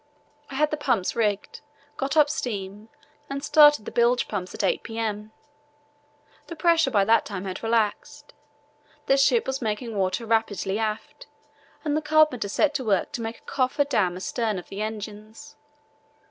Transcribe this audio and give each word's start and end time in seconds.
I 0.49 0.55
had 0.55 0.71
the 0.71 0.77
pumps 0.77 1.15
rigged, 1.15 1.61
got 1.95 2.17
up 2.17 2.27
steam, 2.27 2.89
and 3.29 3.43
started 3.43 3.85
the 3.85 3.91
bilge 3.91 4.27
pumps 4.27 4.51
at 4.55 4.63
8 4.63 4.81
p.m. 4.81 5.31
The 6.47 6.55
pressure 6.55 6.89
by 6.89 7.05
that 7.05 7.23
time 7.23 7.45
had 7.45 7.61
relaxed. 7.61 8.33
The 9.05 9.15
ship 9.15 9.45
was 9.45 9.61
making 9.61 9.95
water 9.95 10.25
rapidly 10.25 10.79
aft, 10.79 11.27
and 11.85 11.95
the 11.95 12.01
carpenter 12.01 12.49
set 12.49 12.73
to 12.73 12.83
work 12.83 13.11
to 13.11 13.21
make 13.21 13.37
a 13.41 13.45
coffer 13.45 13.83
dam 13.83 14.15
astern 14.17 14.57
of 14.57 14.69
the 14.69 14.81
engines. 14.81 15.55